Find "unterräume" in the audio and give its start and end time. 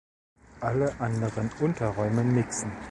1.61-2.23